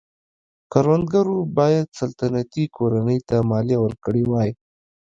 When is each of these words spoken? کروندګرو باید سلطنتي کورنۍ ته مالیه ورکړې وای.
کروندګرو 0.71 1.37
باید 1.57 1.87
سلطنتي 1.99 2.63
کورنۍ 2.75 3.19
ته 3.29 3.35
مالیه 3.49 3.77
ورکړې 3.81 4.23
وای. 4.31 4.49